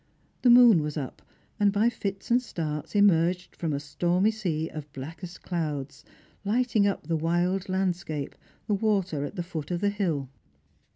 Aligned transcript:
The 0.41 0.49
moou 0.49 0.81
was 0.81 0.97
up, 0.97 1.21
and 1.59 1.71
by 1.71 1.91
fits 1.91 2.31
and 2.31 2.41
starts 2.41 2.95
emerged 2.95 3.55
from 3.55 3.71
a 3.71 3.79
stormy 3.79 4.31
sea 4.31 4.67
of 4.67 4.91
blackest 4.93 5.43
clouds, 5.43 6.03
lighting 6.43 6.87
up 6.87 7.05
the 7.05 7.15
wild 7.15 7.69
landscape, 7.69 8.33
the 8.65 8.73
water 8.73 9.23
at 9.25 9.35
the 9.35 9.43
foot 9.43 9.69
of 9.69 9.79
the 9.79 9.89
hill. 9.91 10.27